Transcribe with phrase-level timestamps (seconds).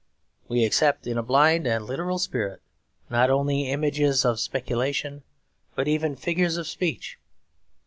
[0.47, 2.63] We accept in a blind and literal spirit,
[3.11, 5.21] not only images of speculation,
[5.75, 7.19] but even figures of speech.